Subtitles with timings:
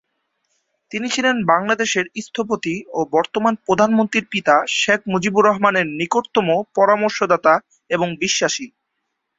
[0.91, 7.53] তিনি ছিলেন বাংলাদেশের স্থপতি ও বর্তমান প্রধানমন্ত্রীর পিতা শেখ মুজিবুর রহমানের নিকটতম পরামর্শদাতা
[7.89, 8.67] এবং বিশ্বাসী।